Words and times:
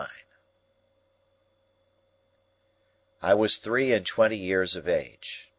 I 3.21 3.35
was 3.35 3.57
three 3.57 3.93
and 3.93 4.03
twenty 4.03 4.35
years 4.37 4.75
of 4.75 4.89
age. 4.89 5.47